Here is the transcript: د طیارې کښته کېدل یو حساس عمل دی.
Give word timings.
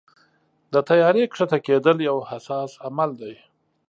د 0.73 0.75
طیارې 0.89 1.23
کښته 1.31 1.57
کېدل 1.67 1.97
یو 2.09 2.17
حساس 2.29 2.71
عمل 2.87 3.09
دی. 3.21 3.33